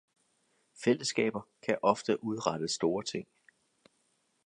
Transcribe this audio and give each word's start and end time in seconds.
fællesskaber 0.83 1.41
kan 1.63 1.77
ofte 1.81 2.23
udrette 2.23 2.67
store 2.67 3.03
ting 3.03 3.27